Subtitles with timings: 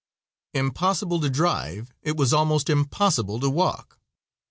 [0.55, 3.99] Impossible to drive; it was almost impossible to walk.